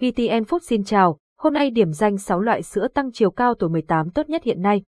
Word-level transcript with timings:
VTN 0.00 0.42
Food 0.42 0.58
xin 0.58 0.84
chào, 0.84 1.18
hôm 1.38 1.54
nay 1.54 1.70
điểm 1.70 1.92
danh 1.92 2.18
6 2.18 2.40
loại 2.40 2.62
sữa 2.62 2.88
tăng 2.88 3.12
chiều 3.12 3.30
cao 3.30 3.54
tuổi 3.54 3.70
18 3.70 4.10
tốt 4.10 4.28
nhất 4.28 4.44
hiện 4.44 4.62
nay. 4.62 4.82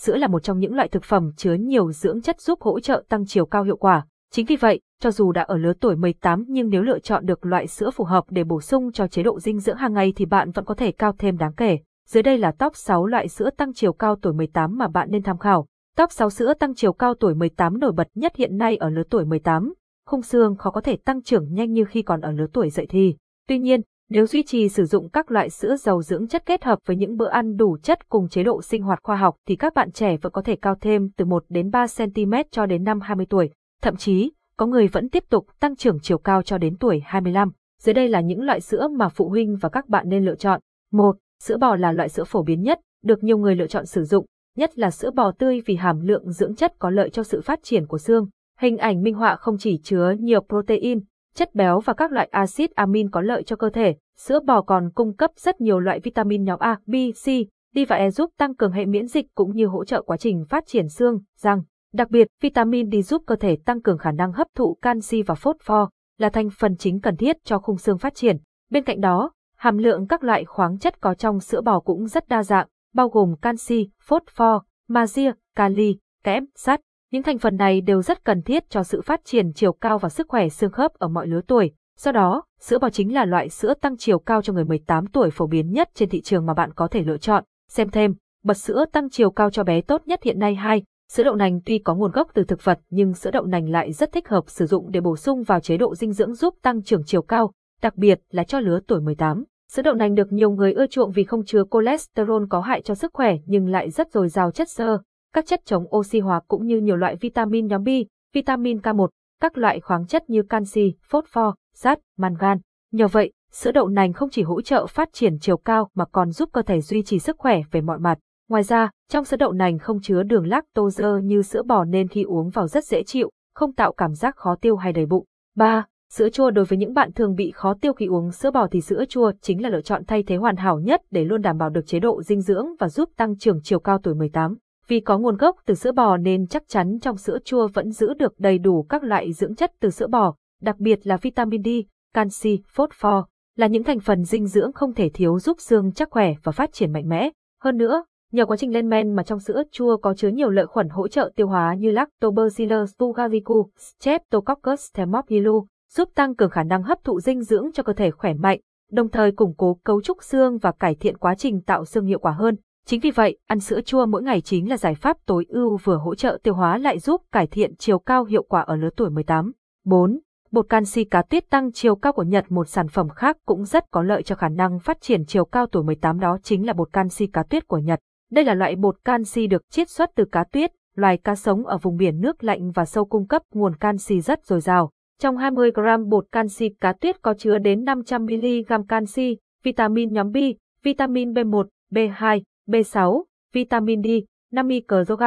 Sữa 0.00 0.16
là 0.16 0.26
một 0.26 0.42
trong 0.42 0.58
những 0.58 0.74
loại 0.74 0.88
thực 0.88 1.04
phẩm 1.04 1.32
chứa 1.36 1.54
nhiều 1.54 1.92
dưỡng 1.92 2.22
chất 2.22 2.40
giúp 2.40 2.60
hỗ 2.60 2.80
trợ 2.80 3.04
tăng 3.08 3.26
chiều 3.26 3.46
cao 3.46 3.62
hiệu 3.62 3.76
quả. 3.76 4.06
Chính 4.32 4.46
vì 4.46 4.56
vậy, 4.56 4.80
cho 5.00 5.10
dù 5.10 5.32
đã 5.32 5.42
ở 5.42 5.56
lứa 5.56 5.72
tuổi 5.80 5.96
18 5.96 6.44
nhưng 6.48 6.68
nếu 6.68 6.82
lựa 6.82 6.98
chọn 6.98 7.26
được 7.26 7.46
loại 7.46 7.66
sữa 7.66 7.90
phù 7.90 8.04
hợp 8.04 8.24
để 8.30 8.44
bổ 8.44 8.60
sung 8.60 8.92
cho 8.92 9.06
chế 9.06 9.22
độ 9.22 9.40
dinh 9.40 9.58
dưỡng 9.58 9.76
hàng 9.76 9.92
ngày 9.92 10.12
thì 10.16 10.24
bạn 10.24 10.50
vẫn 10.50 10.64
có 10.64 10.74
thể 10.74 10.92
cao 10.92 11.12
thêm 11.18 11.36
đáng 11.36 11.52
kể. 11.56 11.78
Dưới 12.08 12.22
đây 12.22 12.38
là 12.38 12.52
top 12.52 12.76
6 12.76 13.06
loại 13.06 13.28
sữa 13.28 13.50
tăng 13.50 13.72
chiều 13.74 13.92
cao 13.92 14.16
tuổi 14.22 14.32
18 14.32 14.78
mà 14.78 14.88
bạn 14.88 15.08
nên 15.10 15.22
tham 15.22 15.38
khảo. 15.38 15.66
Top 15.96 16.12
6 16.12 16.30
sữa 16.30 16.54
tăng 16.54 16.74
chiều 16.74 16.92
cao 16.92 17.14
tuổi 17.14 17.34
18 17.34 17.78
nổi 17.78 17.92
bật 17.92 18.08
nhất 18.14 18.36
hiện 18.36 18.56
nay 18.56 18.76
ở 18.76 18.90
lứa 18.90 19.04
tuổi 19.10 19.24
18. 19.24 19.72
Khung 20.06 20.22
xương 20.22 20.56
khó 20.56 20.70
có 20.70 20.80
thể 20.80 20.96
tăng 20.96 21.22
trưởng 21.22 21.54
nhanh 21.54 21.72
như 21.72 21.84
khi 21.84 22.02
còn 22.02 22.20
ở 22.20 22.32
lứa 22.32 22.46
tuổi 22.52 22.70
dậy 22.70 22.86
thì. 22.88 23.16
Tuy 23.48 23.58
nhiên, 23.58 23.80
nếu 24.10 24.26
duy 24.26 24.42
trì 24.42 24.68
sử 24.68 24.84
dụng 24.84 25.08
các 25.08 25.30
loại 25.30 25.50
sữa 25.50 25.76
giàu 25.76 26.02
dưỡng 26.02 26.28
chất 26.28 26.46
kết 26.46 26.64
hợp 26.64 26.78
với 26.86 26.96
những 26.96 27.16
bữa 27.16 27.28
ăn 27.28 27.56
đủ 27.56 27.76
chất 27.82 28.08
cùng 28.08 28.28
chế 28.28 28.42
độ 28.42 28.62
sinh 28.62 28.82
hoạt 28.82 28.98
khoa 29.02 29.16
học 29.16 29.36
thì 29.46 29.56
các 29.56 29.74
bạn 29.74 29.92
trẻ 29.92 30.16
vẫn 30.16 30.32
có 30.32 30.42
thể 30.42 30.56
cao 30.56 30.74
thêm 30.80 31.10
từ 31.16 31.24
1 31.24 31.44
đến 31.48 31.70
3 31.70 31.86
cm 31.96 32.32
cho 32.50 32.66
đến 32.66 32.84
năm 32.84 33.00
20 33.00 33.26
tuổi. 33.26 33.50
Thậm 33.82 33.96
chí, 33.96 34.32
có 34.56 34.66
người 34.66 34.88
vẫn 34.88 35.08
tiếp 35.08 35.24
tục 35.30 35.46
tăng 35.60 35.76
trưởng 35.76 35.98
chiều 36.02 36.18
cao 36.18 36.42
cho 36.42 36.58
đến 36.58 36.76
tuổi 36.76 37.02
25. 37.04 37.50
Dưới 37.80 37.94
đây 37.94 38.08
là 38.08 38.20
những 38.20 38.42
loại 38.42 38.60
sữa 38.60 38.88
mà 38.88 39.08
phụ 39.08 39.28
huynh 39.28 39.56
và 39.56 39.68
các 39.68 39.88
bạn 39.88 40.08
nên 40.08 40.24
lựa 40.24 40.34
chọn. 40.34 40.60
1. 40.92 41.16
Sữa 41.42 41.56
bò 41.56 41.76
là 41.76 41.92
loại 41.92 42.08
sữa 42.08 42.24
phổ 42.24 42.42
biến 42.42 42.62
nhất, 42.62 42.80
được 43.04 43.24
nhiều 43.24 43.38
người 43.38 43.56
lựa 43.56 43.66
chọn 43.66 43.86
sử 43.86 44.04
dụng, 44.04 44.26
nhất 44.56 44.78
là 44.78 44.90
sữa 44.90 45.10
bò 45.10 45.32
tươi 45.32 45.62
vì 45.66 45.76
hàm 45.76 46.00
lượng 46.00 46.32
dưỡng 46.32 46.54
chất 46.54 46.72
có 46.78 46.90
lợi 46.90 47.10
cho 47.10 47.22
sự 47.22 47.40
phát 47.40 47.60
triển 47.62 47.86
của 47.86 47.98
xương. 47.98 48.28
Hình 48.60 48.76
ảnh 48.76 49.02
minh 49.02 49.14
họa 49.14 49.36
không 49.36 49.58
chỉ 49.58 49.78
chứa 49.82 50.14
nhiều 50.18 50.40
protein, 50.48 51.00
chất 51.34 51.54
béo 51.54 51.80
và 51.80 51.92
các 51.92 52.12
loại 52.12 52.28
axit 52.30 52.70
amin 52.70 53.10
có 53.10 53.20
lợi 53.20 53.42
cho 53.42 53.56
cơ 53.56 53.70
thể, 53.70 53.96
sữa 54.18 54.40
bò 54.40 54.62
còn 54.62 54.90
cung 54.90 55.16
cấp 55.16 55.30
rất 55.36 55.60
nhiều 55.60 55.80
loại 55.80 56.00
vitamin 56.00 56.44
nhóm 56.44 56.58
A, 56.58 56.78
B, 56.86 56.94
C, 57.12 57.26
D 57.74 57.78
và 57.88 57.96
E 57.96 58.10
giúp 58.10 58.30
tăng 58.38 58.54
cường 58.54 58.72
hệ 58.72 58.86
miễn 58.86 59.06
dịch 59.06 59.26
cũng 59.34 59.56
như 59.56 59.66
hỗ 59.66 59.84
trợ 59.84 60.02
quá 60.02 60.16
trình 60.16 60.44
phát 60.48 60.66
triển 60.66 60.88
xương, 60.88 61.20
răng. 61.36 61.62
Đặc 61.92 62.10
biệt, 62.10 62.28
vitamin 62.40 62.90
D 62.90 62.94
giúp 63.04 63.22
cơ 63.26 63.36
thể 63.36 63.56
tăng 63.64 63.82
cường 63.82 63.98
khả 63.98 64.12
năng 64.12 64.32
hấp 64.32 64.46
thụ 64.54 64.78
canxi 64.82 65.22
và 65.22 65.34
phốt 65.34 65.56
pho, 65.62 65.90
là 66.18 66.28
thành 66.28 66.48
phần 66.58 66.76
chính 66.76 67.00
cần 67.00 67.16
thiết 67.16 67.36
cho 67.44 67.58
khung 67.58 67.78
xương 67.78 67.98
phát 67.98 68.14
triển. 68.14 68.36
Bên 68.70 68.84
cạnh 68.84 69.00
đó, 69.00 69.32
hàm 69.56 69.78
lượng 69.78 70.06
các 70.06 70.24
loại 70.24 70.44
khoáng 70.44 70.78
chất 70.78 71.00
có 71.00 71.14
trong 71.14 71.40
sữa 71.40 71.60
bò 71.60 71.80
cũng 71.80 72.06
rất 72.06 72.28
đa 72.28 72.42
dạng, 72.42 72.66
bao 72.94 73.08
gồm 73.08 73.36
canxi, 73.42 73.88
phốt 74.02 74.22
pho, 74.30 74.62
magie, 74.88 75.32
kali, 75.56 75.98
kẽm, 76.24 76.44
sắt. 76.54 76.80
Những 77.12 77.22
thành 77.22 77.38
phần 77.38 77.56
này 77.56 77.80
đều 77.80 78.02
rất 78.02 78.24
cần 78.24 78.42
thiết 78.42 78.70
cho 78.70 78.82
sự 78.82 79.02
phát 79.02 79.20
triển 79.24 79.52
chiều 79.52 79.72
cao 79.72 79.98
và 79.98 80.08
sức 80.08 80.28
khỏe 80.28 80.48
xương 80.48 80.70
khớp 80.70 80.94
ở 80.94 81.08
mọi 81.08 81.26
lứa 81.26 81.40
tuổi. 81.46 81.72
Do 81.98 82.12
đó, 82.12 82.44
sữa 82.60 82.78
bò 82.78 82.90
chính 82.90 83.14
là 83.14 83.24
loại 83.24 83.48
sữa 83.48 83.74
tăng 83.74 83.96
chiều 83.96 84.18
cao 84.18 84.42
cho 84.42 84.52
người 84.52 84.64
18 84.64 85.06
tuổi 85.06 85.30
phổ 85.30 85.46
biến 85.46 85.72
nhất 85.72 85.90
trên 85.94 86.08
thị 86.08 86.20
trường 86.20 86.46
mà 86.46 86.54
bạn 86.54 86.72
có 86.72 86.88
thể 86.88 87.02
lựa 87.02 87.16
chọn. 87.16 87.44
Xem 87.68 87.90
thêm, 87.90 88.14
bật 88.44 88.56
sữa 88.56 88.84
tăng 88.92 89.10
chiều 89.10 89.30
cao 89.30 89.50
cho 89.50 89.64
bé 89.64 89.80
tốt 89.80 90.02
nhất 90.06 90.22
hiện 90.22 90.38
nay 90.38 90.54
2. 90.54 90.82
Sữa 91.12 91.24
đậu 91.24 91.34
nành 91.34 91.60
tuy 91.66 91.78
có 91.78 91.94
nguồn 91.94 92.10
gốc 92.10 92.28
từ 92.34 92.44
thực 92.44 92.64
vật 92.64 92.80
nhưng 92.90 93.14
sữa 93.14 93.30
đậu 93.30 93.44
nành 93.44 93.68
lại 93.68 93.92
rất 93.92 94.12
thích 94.12 94.28
hợp 94.28 94.44
sử 94.46 94.66
dụng 94.66 94.90
để 94.90 95.00
bổ 95.00 95.16
sung 95.16 95.42
vào 95.42 95.60
chế 95.60 95.76
độ 95.76 95.94
dinh 95.94 96.12
dưỡng 96.12 96.34
giúp 96.34 96.54
tăng 96.62 96.82
trưởng 96.82 97.02
chiều 97.06 97.22
cao, 97.22 97.52
đặc 97.82 97.96
biệt 97.96 98.20
là 98.30 98.44
cho 98.44 98.60
lứa 98.60 98.80
tuổi 98.86 99.00
18. 99.00 99.44
Sữa 99.72 99.82
đậu 99.82 99.94
nành 99.94 100.14
được 100.14 100.32
nhiều 100.32 100.50
người 100.50 100.72
ưa 100.72 100.86
chuộng 100.86 101.10
vì 101.10 101.24
không 101.24 101.44
chứa 101.44 101.62
cholesterol 101.70 102.44
có 102.50 102.60
hại 102.60 102.82
cho 102.82 102.94
sức 102.94 103.10
khỏe 103.14 103.36
nhưng 103.46 103.68
lại 103.68 103.90
rất 103.90 104.12
dồi 104.12 104.28
dào 104.28 104.50
chất 104.50 104.70
xơ, 104.70 104.98
các 105.34 105.46
chất 105.46 105.60
chống 105.64 105.96
oxy 105.96 106.20
hóa 106.20 106.40
cũng 106.48 106.66
như 106.66 106.80
nhiều 106.80 106.96
loại 106.96 107.16
vitamin 107.16 107.66
nhóm 107.66 107.84
B, 107.84 107.88
vitamin 108.34 108.78
K1, 108.78 109.08
các 109.40 109.58
loại 109.58 109.80
khoáng 109.80 110.06
chất 110.06 110.30
như 110.30 110.42
canxi, 110.42 110.94
phốt 111.02 111.24
pho, 111.26 111.54
sắt, 111.74 111.98
mangan. 112.18 112.58
Nhờ 112.92 113.08
vậy, 113.08 113.32
sữa 113.52 113.72
đậu 113.72 113.88
nành 113.88 114.12
không 114.12 114.30
chỉ 114.30 114.42
hỗ 114.42 114.60
trợ 114.60 114.86
phát 114.86 115.08
triển 115.12 115.38
chiều 115.40 115.56
cao 115.56 115.90
mà 115.94 116.04
còn 116.04 116.30
giúp 116.30 116.48
cơ 116.52 116.62
thể 116.62 116.80
duy 116.80 117.02
trì 117.02 117.18
sức 117.18 117.36
khỏe 117.38 117.60
về 117.70 117.80
mọi 117.80 117.98
mặt. 117.98 118.18
Ngoài 118.48 118.62
ra, 118.62 118.90
trong 119.08 119.24
sữa 119.24 119.36
đậu 119.36 119.52
nành 119.52 119.78
không 119.78 120.00
chứa 120.00 120.22
đường 120.22 120.46
lactose 120.46 121.04
như 121.22 121.42
sữa 121.42 121.62
bò 121.62 121.84
nên 121.84 122.08
khi 122.08 122.22
uống 122.22 122.50
vào 122.50 122.66
rất 122.66 122.84
dễ 122.84 123.02
chịu, 123.02 123.30
không 123.54 123.72
tạo 123.72 123.92
cảm 123.92 124.14
giác 124.14 124.36
khó 124.36 124.54
tiêu 124.54 124.76
hay 124.76 124.92
đầy 124.92 125.06
bụng. 125.06 125.24
3. 125.56 125.84
Sữa 126.12 126.28
chua 126.28 126.50
đối 126.50 126.64
với 126.64 126.78
những 126.78 126.94
bạn 126.94 127.12
thường 127.12 127.34
bị 127.34 127.50
khó 127.50 127.74
tiêu 127.74 127.92
khi 127.92 128.06
uống 128.06 128.32
sữa 128.32 128.50
bò 128.50 128.66
thì 128.66 128.80
sữa 128.80 129.04
chua 129.08 129.32
chính 129.40 129.62
là 129.62 129.68
lựa 129.68 129.80
chọn 129.80 130.04
thay 130.04 130.22
thế 130.22 130.36
hoàn 130.36 130.56
hảo 130.56 130.78
nhất 130.78 131.00
để 131.10 131.24
luôn 131.24 131.42
đảm 131.42 131.58
bảo 131.58 131.70
được 131.70 131.86
chế 131.86 132.00
độ 132.00 132.22
dinh 132.22 132.40
dưỡng 132.40 132.66
và 132.78 132.88
giúp 132.88 133.10
tăng 133.16 133.38
trưởng 133.38 133.60
chiều 133.62 133.80
cao 133.80 133.98
tuổi 134.02 134.14
18. 134.14 134.56
Vì 134.90 135.00
có 135.00 135.18
nguồn 135.18 135.36
gốc 135.36 135.56
từ 135.66 135.74
sữa 135.74 135.92
bò 135.92 136.16
nên 136.16 136.46
chắc 136.46 136.62
chắn 136.68 136.98
trong 137.02 137.16
sữa 137.16 137.38
chua 137.44 137.68
vẫn 137.74 137.90
giữ 137.90 138.14
được 138.14 138.34
đầy 138.38 138.58
đủ 138.58 138.82
các 138.82 139.04
loại 139.04 139.32
dưỡng 139.32 139.54
chất 139.54 139.72
từ 139.80 139.90
sữa 139.90 140.06
bò, 140.06 140.34
đặc 140.62 140.78
biệt 140.78 141.06
là 141.06 141.16
vitamin 141.16 141.62
D, 141.62 141.68
canxi, 142.14 142.62
phốt 142.66 142.90
pho, 142.92 143.26
là 143.56 143.66
những 143.66 143.84
thành 143.84 144.00
phần 144.00 144.24
dinh 144.24 144.46
dưỡng 144.46 144.72
không 144.72 144.94
thể 144.94 145.10
thiếu 145.14 145.38
giúp 145.38 145.56
xương 145.60 145.92
chắc 145.92 146.10
khỏe 146.10 146.34
và 146.42 146.52
phát 146.52 146.72
triển 146.72 146.92
mạnh 146.92 147.08
mẽ. 147.08 147.30
Hơn 147.62 147.76
nữa, 147.76 148.04
nhờ 148.32 148.46
quá 148.46 148.56
trình 148.56 148.72
lên 148.72 148.88
men 148.88 149.12
mà 149.12 149.22
trong 149.22 149.40
sữa 149.40 149.62
chua 149.72 149.96
có 149.96 150.14
chứa 150.14 150.28
nhiều 150.28 150.50
lợi 150.50 150.66
khuẩn 150.66 150.88
hỗ 150.88 151.08
trợ 151.08 151.32
tiêu 151.36 151.46
hóa 151.46 151.74
như 151.74 151.90
Lactobacillus 151.90 152.92
bulgaricus, 152.98 153.66
Streptococcus 153.78 154.86
thermophilus, 154.94 155.64
giúp 155.94 156.08
tăng 156.14 156.34
cường 156.34 156.50
khả 156.50 156.62
năng 156.62 156.82
hấp 156.82 157.04
thụ 157.04 157.20
dinh 157.20 157.42
dưỡng 157.42 157.70
cho 157.74 157.82
cơ 157.82 157.92
thể 157.92 158.10
khỏe 158.10 158.34
mạnh, 158.34 158.60
đồng 158.92 159.10
thời 159.10 159.32
củng 159.32 159.54
cố 159.56 159.78
cấu 159.84 160.02
trúc 160.02 160.22
xương 160.22 160.58
và 160.58 160.72
cải 160.72 160.94
thiện 160.94 161.18
quá 161.18 161.34
trình 161.34 161.60
tạo 161.62 161.84
xương 161.84 162.06
hiệu 162.06 162.18
quả 162.18 162.32
hơn. 162.32 162.56
Chính 162.90 163.00
vì 163.00 163.10
vậy, 163.10 163.38
ăn 163.46 163.60
sữa 163.60 163.80
chua 163.80 164.06
mỗi 164.06 164.22
ngày 164.22 164.40
chính 164.40 164.68
là 164.68 164.76
giải 164.76 164.94
pháp 164.94 165.16
tối 165.26 165.46
ưu 165.48 165.76
vừa 165.76 165.96
hỗ 165.96 166.14
trợ 166.14 166.38
tiêu 166.42 166.54
hóa 166.54 166.78
lại 166.78 166.98
giúp 166.98 167.22
cải 167.32 167.46
thiện 167.46 167.76
chiều 167.76 167.98
cao 167.98 168.24
hiệu 168.24 168.42
quả 168.42 168.60
ở 168.60 168.76
lứa 168.76 168.88
tuổi 168.96 169.10
18. 169.10 169.52
4. 169.84 170.20
Bột 170.50 170.68
canxi 170.68 171.04
cá 171.04 171.22
tuyết 171.22 171.50
tăng 171.50 171.72
chiều 171.72 171.96
cao 171.96 172.12
của 172.12 172.22
Nhật 172.22 172.44
một 172.48 172.68
sản 172.68 172.88
phẩm 172.88 173.08
khác 173.08 173.36
cũng 173.46 173.64
rất 173.64 173.90
có 173.90 174.02
lợi 174.02 174.22
cho 174.22 174.34
khả 174.34 174.48
năng 174.48 174.78
phát 174.78 175.00
triển 175.00 175.24
chiều 175.26 175.44
cao 175.44 175.66
tuổi 175.66 175.82
18 175.82 176.20
đó 176.20 176.38
chính 176.42 176.66
là 176.66 176.72
bột 176.72 176.92
canxi 176.92 177.26
cá 177.26 177.42
tuyết 177.42 177.68
của 177.68 177.78
Nhật. 177.78 178.00
Đây 178.30 178.44
là 178.44 178.54
loại 178.54 178.76
bột 178.76 178.96
canxi 179.04 179.46
được 179.46 179.62
chiết 179.70 179.90
xuất 179.90 180.10
từ 180.14 180.24
cá 180.32 180.44
tuyết, 180.44 180.72
loài 180.96 181.16
cá 181.16 181.34
sống 181.34 181.66
ở 181.66 181.78
vùng 181.78 181.96
biển 181.96 182.20
nước 182.20 182.44
lạnh 182.44 182.70
và 182.70 182.84
sâu 182.84 183.04
cung 183.04 183.26
cấp 183.26 183.42
nguồn 183.54 183.76
canxi 183.76 184.20
rất 184.20 184.46
dồi 184.46 184.60
dào. 184.60 184.90
Trong 185.20 185.36
20 185.36 185.70
gram 185.74 186.08
bột 186.08 186.24
canxi 186.32 186.68
cá 186.80 186.92
tuyết 186.92 187.22
có 187.22 187.34
chứa 187.34 187.58
đến 187.58 187.84
500 187.84 188.24
mg 188.24 188.86
canxi, 188.88 189.36
vitamin 189.62 190.12
nhóm 190.12 190.32
B, 190.32 190.36
vitamin 190.84 191.32
B1, 191.32 191.64
B2, 191.92 192.40
B6, 192.68 193.24
vitamin 193.52 194.02
D, 194.02 194.06
5 194.52 194.68
microg, 194.68 195.20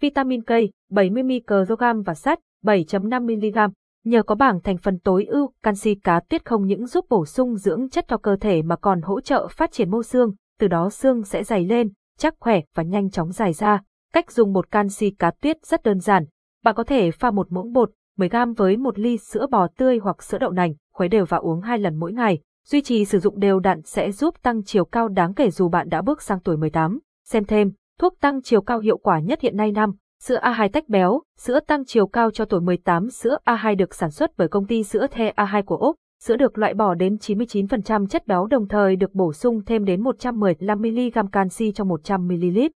vitamin 0.00 0.42
K, 0.42 0.50
70 0.90 1.22
microg 1.22 2.02
và 2.06 2.14
sắt, 2.14 2.40
7.5 2.64 3.22
mg. 3.22 3.72
Nhờ 4.04 4.22
có 4.22 4.34
bảng 4.34 4.60
thành 4.60 4.78
phần 4.78 4.98
tối 4.98 5.24
ưu, 5.24 5.50
canxi 5.62 5.94
cá 5.94 6.20
tuyết 6.20 6.44
không 6.44 6.66
những 6.66 6.86
giúp 6.86 7.06
bổ 7.08 7.26
sung 7.26 7.56
dưỡng 7.56 7.88
chất 7.88 8.04
cho 8.08 8.16
cơ 8.16 8.36
thể 8.36 8.62
mà 8.62 8.76
còn 8.76 9.00
hỗ 9.02 9.20
trợ 9.20 9.48
phát 9.48 9.72
triển 9.72 9.90
mô 9.90 10.02
xương, 10.02 10.34
từ 10.58 10.68
đó 10.68 10.90
xương 10.90 11.22
sẽ 11.22 11.44
dày 11.44 11.64
lên, 11.64 11.92
chắc 12.18 12.34
khỏe 12.40 12.60
và 12.74 12.82
nhanh 12.82 13.10
chóng 13.10 13.32
dài 13.32 13.52
ra. 13.52 13.82
Cách 14.12 14.32
dùng 14.32 14.52
một 14.52 14.70
canxi 14.70 15.10
cá 15.10 15.30
tuyết 15.30 15.66
rất 15.66 15.82
đơn 15.82 16.00
giản. 16.00 16.24
Bạn 16.64 16.74
có 16.74 16.84
thể 16.84 17.10
pha 17.10 17.30
một 17.30 17.52
muỗng 17.52 17.72
bột 17.72 17.90
10 18.16 18.28
g 18.28 18.36
với 18.56 18.76
một 18.76 18.98
ly 18.98 19.16
sữa 19.16 19.46
bò 19.50 19.68
tươi 19.76 19.98
hoặc 19.98 20.22
sữa 20.22 20.38
đậu 20.38 20.50
nành, 20.50 20.74
khuấy 20.92 21.08
đều 21.08 21.24
và 21.24 21.36
uống 21.36 21.60
hai 21.60 21.78
lần 21.78 21.96
mỗi 21.96 22.12
ngày. 22.12 22.40
Duy 22.64 22.82
trì 22.82 23.04
sử 23.04 23.18
dụng 23.18 23.40
đều 23.40 23.60
đặn 23.60 23.82
sẽ 23.82 24.12
giúp 24.12 24.42
tăng 24.42 24.62
chiều 24.64 24.84
cao 24.84 25.08
đáng 25.08 25.34
kể 25.34 25.50
dù 25.50 25.68
bạn 25.68 25.88
đã 25.88 26.02
bước 26.02 26.22
sang 26.22 26.40
tuổi 26.40 26.56
18. 26.56 26.98
Xem 27.24 27.44
thêm, 27.44 27.72
thuốc 27.98 28.14
tăng 28.20 28.42
chiều 28.42 28.62
cao 28.62 28.78
hiệu 28.78 28.98
quả 28.98 29.20
nhất 29.20 29.40
hiện 29.40 29.56
nay 29.56 29.72
năm, 29.72 29.92
sữa 30.22 30.38
A2 30.42 30.68
tách 30.68 30.88
béo, 30.88 31.22
sữa 31.38 31.60
tăng 31.60 31.84
chiều 31.84 32.06
cao 32.06 32.30
cho 32.30 32.44
tuổi 32.44 32.60
18 32.60 33.10
sữa 33.10 33.36
A2 33.44 33.76
được 33.76 33.94
sản 33.94 34.10
xuất 34.10 34.30
bởi 34.36 34.48
công 34.48 34.66
ty 34.66 34.82
sữa 34.82 35.06
The 35.10 35.32
A2 35.36 35.62
của 35.62 35.76
Úc. 35.76 35.96
Sữa 36.22 36.36
được 36.36 36.58
loại 36.58 36.74
bỏ 36.74 36.94
đến 36.94 37.14
99% 37.14 38.06
chất 38.06 38.26
béo 38.26 38.46
đồng 38.46 38.68
thời 38.68 38.96
được 38.96 39.14
bổ 39.14 39.32
sung 39.32 39.64
thêm 39.64 39.84
đến 39.84 40.02
115mg 40.02 41.28
canxi 41.32 41.72
trong 41.72 41.88
100ml. 41.88 42.70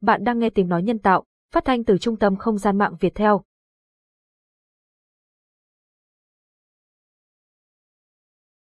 Bạn 0.00 0.24
đang 0.24 0.38
nghe 0.38 0.50
tiếng 0.50 0.68
nói 0.68 0.82
nhân 0.82 0.98
tạo, 0.98 1.24
phát 1.52 1.64
thanh 1.64 1.84
từ 1.84 1.98
trung 1.98 2.16
tâm 2.16 2.36
không 2.36 2.58
gian 2.58 2.78
mạng 2.78 2.96
Việt 3.00 3.14
Theo. 3.14 3.42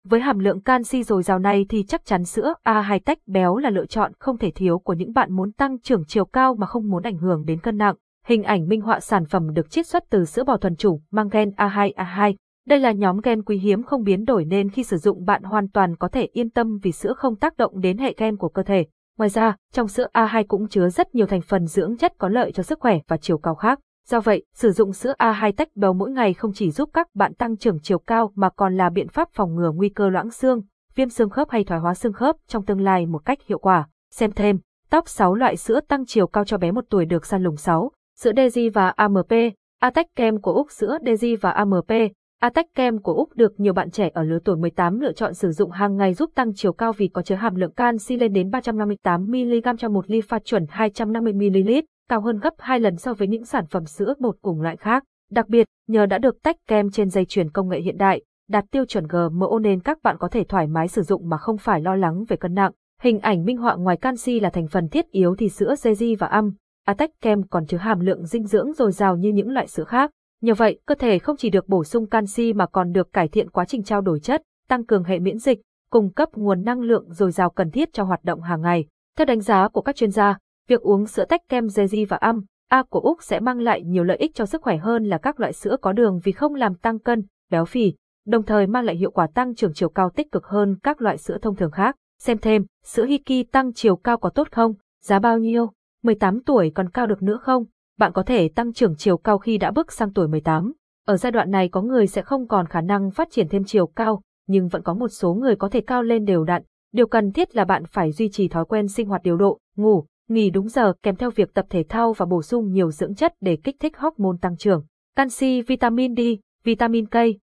Với 0.04 0.20
hàm 0.20 0.40
lượng 0.40 0.62
canxi 0.62 1.04
dồi 1.04 1.24
dào 1.24 1.40
này 1.40 1.66
thì 1.70 1.84
chắc 1.84 2.06
chắn 2.06 2.26
sữa 2.26 2.54
A2 2.64 3.00
tách 3.06 3.18
béo 3.28 3.58
là 3.58 3.70
lựa 3.70 3.86
chọn 3.86 4.12
không 4.20 4.38
thể 4.38 4.52
thiếu 4.52 4.80
của 4.80 4.94
những 4.94 5.14
bạn 5.14 5.34
muốn 5.34 5.52
tăng 5.52 5.80
trưởng 5.80 6.06
chiều 6.08 6.26
cao 6.26 6.56
mà 6.56 6.68
không 6.68 6.90
muốn 6.90 7.04
ảnh 7.04 7.18
hưởng 7.18 7.46
đến 7.46 7.60
cân 7.60 7.78
nặng. 7.78 7.96
Hình 8.26 8.44
ảnh 8.44 8.68
minh 8.68 8.82
họa 8.82 9.00
sản 9.00 9.26
phẩm 9.26 9.54
được 9.54 9.72
chiết 9.72 9.88
xuất 9.88 10.04
từ 10.10 10.26
sữa 10.26 10.44
bò 10.44 10.58
thuần 10.58 10.76
chủng 10.76 11.00
mang 11.12 11.30
gen 11.30 11.50
A2A2. 11.50 12.34
Đây 12.68 12.80
là 12.80 12.92
nhóm 12.92 13.20
gen 13.24 13.44
quý 13.44 13.58
hiếm 13.58 13.84
không 13.84 14.04
biến 14.04 14.26
đổi 14.26 14.46
nên 14.46 14.70
khi 14.70 14.84
sử 14.84 14.98
dụng 14.98 15.26
bạn 15.26 15.44
hoàn 15.44 15.70
toàn 15.70 15.96
có 15.96 16.08
thể 16.08 16.28
yên 16.32 16.50
tâm 16.50 16.78
vì 16.84 16.92
sữa 16.92 17.14
không 17.14 17.36
tác 17.36 17.58
động 17.58 17.80
đến 17.80 17.98
hệ 17.98 18.14
gen 18.18 18.38
của 18.38 18.50
cơ 18.50 18.64
thể. 18.64 18.86
Ngoài 19.18 19.30
ra, 19.30 19.56
trong 19.74 19.88
sữa 19.88 20.08
A2 20.14 20.44
cũng 20.48 20.68
chứa 20.68 20.90
rất 20.90 21.16
nhiều 21.16 21.26
thành 21.26 21.42
phần 21.42 21.68
dưỡng 21.68 21.98
chất 21.98 22.14
có 22.18 22.30
lợi 22.30 22.52
cho 22.52 22.64
sức 22.64 22.80
khỏe 22.80 23.00
và 23.08 23.18
chiều 23.18 23.38
cao 23.38 23.56
khác. 23.56 23.80
Do 24.10 24.20
vậy, 24.20 24.44
sử 24.54 24.72
dụng 24.72 24.94
sữa 24.94 25.14
A2 25.20 25.52
tách 25.52 25.68
béo 25.76 25.94
mỗi 25.94 26.12
ngày 26.12 26.34
không 26.34 26.52
chỉ 26.54 26.72
giúp 26.72 26.90
các 26.94 27.08
bạn 27.16 27.34
tăng 27.34 27.58
trưởng 27.58 27.80
chiều 27.84 28.00
cao 28.00 28.32
mà 28.36 28.50
còn 28.50 28.78
là 28.78 28.90
biện 28.90 29.08
pháp 29.08 29.30
phòng 29.34 29.56
ngừa 29.56 29.72
nguy 29.72 29.90
cơ 29.90 30.10
loãng 30.10 30.32
xương, 30.32 30.62
viêm 30.96 31.10
xương 31.10 31.30
khớp 31.30 31.50
hay 31.50 31.64
thoái 31.64 31.80
hóa 31.80 31.94
xương 31.94 32.14
khớp 32.14 32.36
trong 32.48 32.66
tương 32.66 32.82
lai 32.82 33.06
một 33.06 33.26
cách 33.26 33.40
hiệu 33.48 33.60
quả. 33.60 33.88
Xem 34.12 34.32
thêm, 34.32 34.60
top 34.90 35.08
6 35.08 35.36
loại 35.36 35.58
sữa 35.58 35.80
tăng 35.88 36.06
chiều 36.06 36.28
cao 36.28 36.46
cho 36.46 36.58
bé 36.58 36.72
1 36.72 36.86
tuổi 36.90 37.06
được 37.06 37.26
săn 37.26 37.44
lùng 37.44 37.58
6, 37.58 37.92
sữa 38.20 38.32
Daisy 38.36 38.70
và 38.70 38.90
AMP, 38.90 39.32
Atech 39.80 40.16
Kem 40.16 40.42
của 40.42 40.54
Úc 40.54 40.72
sữa 40.72 40.98
Daisy 41.06 41.36
và 41.36 41.52
AMP 41.52 41.92
Atech 42.40 42.66
Kem 42.76 43.02
của 43.02 43.14
Úc 43.14 43.36
được 43.36 43.60
nhiều 43.60 43.74
bạn 43.74 43.92
trẻ 43.92 44.10
ở 44.14 44.24
lứa 44.24 44.40
tuổi 44.46 44.58
18 44.58 45.00
lựa 45.00 45.14
chọn 45.14 45.34
sử 45.34 45.52
dụng 45.52 45.72
hàng 45.72 45.98
ngày 45.98 46.14
giúp 46.14 46.30
tăng 46.36 46.54
chiều 46.56 46.74
cao 46.74 46.94
vì 46.94 47.08
có 47.08 47.22
chứa 47.22 47.36
hàm 47.36 47.56
lượng 47.56 47.74
canxi 47.74 48.18
lên 48.18 48.34
đến 48.34 48.50
358mg 48.50 49.76
cho 49.78 49.90
một 49.90 50.10
ly 50.10 50.22
pha 50.22 50.40
chuẩn 50.40 50.66
250ml, 50.66 51.82
cao 52.10 52.22
hơn 52.22 52.40
gấp 52.40 52.54
2 52.58 52.80
lần 52.80 52.98
so 52.98 53.14
với 53.14 53.28
những 53.28 53.46
sản 53.46 53.66
phẩm 53.66 53.86
sữa 53.86 54.14
bột 54.20 54.38
cùng 54.42 54.62
loại 54.62 54.78
khác. 54.78 55.04
Đặc 55.32 55.50
biệt, 55.50 55.68
nhờ 55.88 56.06
đã 56.06 56.18
được 56.18 56.44
tách 56.44 56.56
kem 56.68 56.92
trên 56.92 57.10
dây 57.10 57.26
chuyền 57.26 57.52
công 57.52 57.70
nghệ 57.70 57.82
hiện 57.82 57.98
đại, 57.98 58.22
đạt 58.50 58.66
tiêu 58.72 58.86
chuẩn 58.86 59.08
GMO 59.08 59.60
nên 59.62 59.80
các 59.80 59.98
bạn 60.04 60.18
có 60.20 60.28
thể 60.28 60.44
thoải 60.44 60.68
mái 60.68 60.88
sử 60.88 61.02
dụng 61.02 61.30
mà 61.30 61.38
không 61.38 61.58
phải 61.58 61.82
lo 61.82 61.96
lắng 61.96 62.24
về 62.28 62.38
cân 62.38 62.54
nặng. 62.54 62.72
Hình 63.02 63.20
ảnh 63.20 63.46
minh 63.46 63.58
họa 63.58 63.76
ngoài 63.76 63.98
canxi 63.98 64.40
là 64.40 64.50
thành 64.50 64.68
phần 64.68 64.90
thiết 64.90 65.12
yếu 65.12 65.36
thì 65.36 65.50
sữa 65.50 65.74
Zeji 65.74 66.16
và 66.20 66.28
âm, 66.28 66.54
à 66.86 66.92
Atech 66.92 67.12
kem 67.22 67.44
còn 67.44 67.66
chứa 67.66 67.78
hàm 67.78 68.00
lượng 68.00 68.26
dinh 68.26 68.48
dưỡng 68.48 68.74
dồi 68.74 68.92
dào 68.92 69.18
như 69.18 69.30
những 69.30 69.52
loại 69.52 69.68
sữa 69.68 69.84
khác. 69.84 70.12
Nhờ 70.42 70.54
vậy, 70.54 70.80
cơ 70.86 70.96
thể 70.96 71.20
không 71.20 71.38
chỉ 71.38 71.50
được 71.50 71.68
bổ 71.68 71.84
sung 71.84 72.10
canxi 72.10 72.54
mà 72.54 72.66
còn 72.66 72.92
được 72.92 73.14
cải 73.14 73.28
thiện 73.28 73.50
quá 73.50 73.66
trình 73.66 73.84
trao 73.84 74.02
đổi 74.02 74.20
chất, 74.20 74.42
tăng 74.68 74.86
cường 74.86 75.04
hệ 75.04 75.20
miễn 75.20 75.38
dịch, 75.38 75.62
cung 75.92 76.14
cấp 76.14 76.30
nguồn 76.36 76.64
năng 76.64 76.82
lượng 76.82 77.14
dồi 77.14 77.32
dào 77.32 77.50
cần 77.50 77.72
thiết 77.72 77.94
cho 77.94 78.04
hoạt 78.04 78.24
động 78.24 78.42
hàng 78.42 78.62
ngày. 78.62 78.86
Theo 79.18 79.26
đánh 79.26 79.42
giá 79.42 79.68
của 79.68 79.82
các 79.82 79.96
chuyên 79.96 80.12
gia, 80.12 80.38
việc 80.70 80.82
uống 80.82 81.06
sữa 81.06 81.26
tách 81.26 81.42
kem 81.50 81.66
Jeji 81.66 82.06
và 82.10 82.18
âm, 82.18 82.42
A 82.70 82.84
của 82.84 83.00
Úc 83.00 83.24
sẽ 83.24 83.40
mang 83.40 83.60
lại 83.60 83.84
nhiều 83.84 84.04
lợi 84.04 84.18
ích 84.18 84.36
cho 84.36 84.46
sức 84.46 84.62
khỏe 84.62 84.78
hơn 84.78 85.06
là 85.06 85.18
các 85.18 85.40
loại 85.40 85.54
sữa 85.54 85.78
có 85.82 85.94
đường 85.94 86.20
vì 86.24 86.32
không 86.32 86.56
làm 86.56 86.76
tăng 86.76 87.00
cân, 87.00 87.24
béo 87.52 87.66
phì, 87.66 87.94
đồng 88.28 88.44
thời 88.44 88.68
mang 88.68 88.86
lại 88.86 88.96
hiệu 88.96 89.12
quả 89.12 89.28
tăng 89.34 89.56
trưởng 89.56 89.74
chiều 89.74 89.90
cao 89.90 90.10
tích 90.10 90.32
cực 90.32 90.46
hơn 90.46 90.76
các 90.84 91.02
loại 91.02 91.18
sữa 91.18 91.38
thông 91.42 91.56
thường 91.56 91.72
khác. 91.72 91.96
Xem 92.20 92.38
thêm, 92.38 92.66
sữa 92.86 93.06
Hiki 93.06 93.52
tăng 93.52 93.74
chiều 93.74 93.96
cao 93.96 94.18
có 94.18 94.30
tốt 94.30 94.48
không? 94.52 94.74
Giá 95.04 95.20
bao 95.20 95.38
nhiêu? 95.38 95.72
18 96.04 96.44
tuổi 96.44 96.72
còn 96.76 96.90
cao 96.90 97.08
được 97.08 97.22
nữa 97.24 97.40
không? 97.42 97.66
Bạn 97.98 98.12
có 98.14 98.24
thể 98.24 98.50
tăng 98.50 98.74
trưởng 98.74 98.96
chiều 98.96 99.18
cao 99.18 99.38
khi 99.38 99.58
đã 99.58 99.72
bước 99.72 99.92
sang 99.92 100.14
tuổi 100.14 100.28
18. 100.28 100.74
Ở 101.06 101.18
giai 101.18 101.32
đoạn 101.32 101.52
này 101.52 101.70
có 101.70 101.82
người 101.82 102.08
sẽ 102.08 102.22
không 102.22 102.48
còn 102.48 102.68
khả 102.68 102.82
năng 102.82 103.12
phát 103.12 103.28
triển 103.32 103.48
thêm 103.50 103.64
chiều 103.64 103.88
cao, 103.88 104.22
nhưng 104.48 104.68
vẫn 104.68 104.82
có 104.82 104.94
một 104.94 105.08
số 105.08 105.34
người 105.34 105.56
có 105.56 105.70
thể 105.70 105.82
cao 105.82 106.04
lên 106.04 106.26
đều 106.26 106.44
đặn. 106.44 106.64
Điều 106.94 107.08
cần 107.08 107.32
thiết 107.32 107.56
là 107.56 107.66
bạn 107.66 107.86
phải 107.86 108.12
duy 108.12 108.30
trì 108.30 108.48
thói 108.48 108.66
quen 108.66 108.88
sinh 108.88 109.08
hoạt 109.08 109.24
điều 109.24 109.38
độ, 109.38 109.60
ngủ, 109.76 110.06
nghỉ 110.30 110.50
đúng 110.50 110.70
giờ 110.70 110.94
kèm 111.04 111.16
theo 111.16 111.30
việc 111.30 111.54
tập 111.54 111.66
thể 111.70 111.84
thao 111.90 112.14
và 112.14 112.26
bổ 112.26 112.42
sung 112.42 112.72
nhiều 112.72 112.92
dưỡng 112.92 113.16
chất 113.16 113.34
để 113.42 113.58
kích 113.64 113.76
thích 113.80 113.98
hormone 113.98 114.38
tăng 114.42 114.58
trưởng. 114.58 114.86
Canxi, 115.16 115.62
vitamin 115.62 116.16
D, 116.16 116.20
vitamin 116.64 117.06
K 117.06 117.16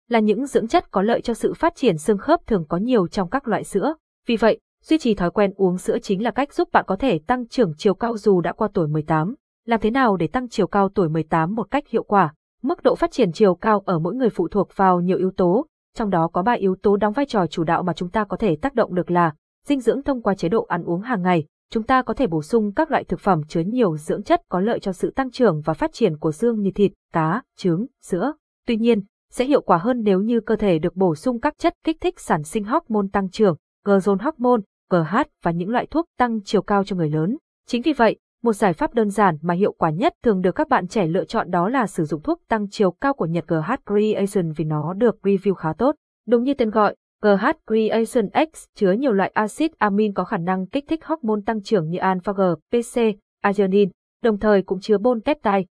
là 0.09 0.19
những 0.19 0.47
dưỡng 0.47 0.69
chất 0.69 0.91
có 0.91 1.03
lợi 1.03 1.21
cho 1.21 1.35
sự 1.35 1.55
phát 1.55 1.77
triển 1.77 1.99
xương 1.99 2.19
khớp 2.19 2.47
thường 2.47 2.65
có 2.69 2.77
nhiều 2.77 3.09
trong 3.09 3.31
các 3.31 3.49
loại 3.49 3.65
sữa. 3.65 3.95
Vì 4.27 4.37
vậy, 4.37 4.61
duy 4.83 4.99
trì 4.99 5.15
thói 5.15 5.31
quen 5.31 5.53
uống 5.57 5.79
sữa 5.79 5.99
chính 6.03 6.23
là 6.23 6.31
cách 6.31 6.55
giúp 6.55 6.69
bạn 6.73 6.85
có 6.89 6.97
thể 6.97 7.19
tăng 7.27 7.49
trưởng 7.49 7.73
chiều 7.77 7.95
cao 7.95 8.17
dù 8.17 8.41
đã 8.41 8.53
qua 8.53 8.69
tuổi 8.75 8.89
18. 8.89 9.35
Làm 9.67 9.81
thế 9.81 9.91
nào 9.91 10.17
để 10.17 10.27
tăng 10.27 10.49
chiều 10.49 10.67
cao 10.67 10.89
tuổi 10.89 11.09
18 11.09 11.55
một 11.55 11.71
cách 11.71 11.89
hiệu 11.89 12.03
quả? 12.03 12.35
Mức 12.63 12.83
độ 12.83 12.95
phát 12.95 13.11
triển 13.11 13.33
chiều 13.33 13.55
cao 13.55 13.83
ở 13.87 13.99
mỗi 13.99 14.15
người 14.15 14.31
phụ 14.31 14.49
thuộc 14.49 14.69
vào 14.77 15.01
nhiều 15.01 15.19
yếu 15.19 15.31
tố, 15.37 15.67
trong 15.97 16.11
đó 16.11 16.29
có 16.33 16.43
ba 16.43 16.53
yếu 16.53 16.77
tố 16.83 16.97
đóng 16.97 17.13
vai 17.13 17.27
trò 17.27 17.47
chủ 17.47 17.65
đạo 17.65 17.83
mà 17.83 17.93
chúng 17.93 18.09
ta 18.09 18.25
có 18.25 18.37
thể 18.37 18.57
tác 18.57 18.75
động 18.75 18.95
được 18.95 19.11
là 19.11 19.35
dinh 19.67 19.81
dưỡng 19.81 20.03
thông 20.03 20.23
qua 20.23 20.35
chế 20.35 20.49
độ 20.49 20.65
ăn 20.65 20.85
uống 20.85 21.01
hàng 21.01 21.23
ngày, 21.23 21.45
chúng 21.73 21.83
ta 21.83 22.03
có 22.03 22.15
thể 22.15 22.27
bổ 22.27 22.43
sung 22.43 22.73
các 22.75 22.91
loại 22.91 23.05
thực 23.05 23.21
phẩm 23.21 23.41
chứa 23.49 23.61
nhiều 23.61 23.97
dưỡng 23.97 24.23
chất 24.23 24.43
có 24.49 24.61
lợi 24.61 24.81
cho 24.81 24.93
sự 24.93 25.11
tăng 25.11 25.31
trưởng 25.31 25.61
và 25.65 25.75
phát 25.75 25.93
triển 25.93 26.19
của 26.19 26.33
xương 26.33 26.61
như 26.61 26.71
thịt, 26.71 26.93
cá, 27.13 27.43
trứng, 27.57 27.87
sữa. 28.03 28.33
Tuy 28.67 28.77
nhiên, 28.77 29.03
sẽ 29.31 29.45
hiệu 29.45 29.61
quả 29.61 29.79
hơn 29.79 30.03
nếu 30.03 30.21
như 30.21 30.41
cơ 30.41 30.57
thể 30.57 30.79
được 30.79 30.97
bổ 30.97 31.15
sung 31.15 31.41
các 31.41 31.59
chất 31.59 31.75
kích 31.85 31.97
thích 32.01 32.21
sản 32.21 32.43
sinh 32.43 32.65
hormone 32.65 33.07
tăng 33.13 33.31
trưởng, 33.31 33.57
ghrelin 33.85 34.19
hormone, 34.19 34.61
GH 34.91 35.17
và 35.43 35.51
những 35.51 35.71
loại 35.71 35.87
thuốc 35.87 36.07
tăng 36.19 36.41
chiều 36.45 36.63
cao 36.63 36.85
cho 36.85 36.97
người 36.97 37.11
lớn. 37.11 37.37
Chính 37.67 37.83
vì 37.83 37.93
vậy, 37.93 38.17
một 38.43 38.53
giải 38.53 38.73
pháp 38.73 38.95
đơn 38.95 39.11
giản 39.11 39.37
mà 39.43 39.55
hiệu 39.55 39.73
quả 39.73 39.91
nhất 39.91 40.15
thường 40.23 40.41
được 40.41 40.55
các 40.55 40.69
bạn 40.69 40.89
trẻ 40.89 41.07
lựa 41.07 41.25
chọn 41.25 41.51
đó 41.51 41.69
là 41.69 41.87
sử 41.87 42.05
dụng 42.05 42.23
thuốc 42.23 42.41
tăng 42.49 42.67
chiều 42.71 42.91
cao 42.91 43.15
của 43.15 43.27
Nhật 43.27 43.45
GH 43.49 43.73
Creation 43.87 44.53
vì 44.57 44.65
nó 44.65 44.93
được 44.93 45.19
review 45.23 45.55
khá 45.55 45.73
tốt. 45.73 45.95
Đúng 46.27 46.45
như 46.45 46.55
tên 46.55 46.71
gọi, 46.71 46.97
GH 47.23 47.47
Creation 47.67 48.29
X 48.53 48.65
chứa 48.77 48.93
nhiều 48.93 49.13
loại 49.13 49.31
axit 49.35 49.79
amin 49.79 50.15
có 50.15 50.25
khả 50.25 50.37
năng 50.37 50.67
kích 50.67 50.85
thích 50.89 51.05
hormone 51.05 51.41
tăng 51.47 51.63
trưởng 51.63 51.89
như 51.89 51.99
alpha 51.99 52.33
GPC, 52.33 53.01
arginine, 53.43 53.91
đồng 54.23 54.39
thời 54.39 54.63
cũng 54.63 54.81
chứa 54.81 54.99
bôn 54.99 55.21
peptide, 55.21 55.65